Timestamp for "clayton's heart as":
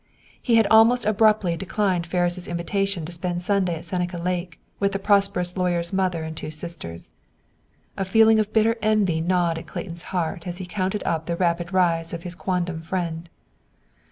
9.67-10.57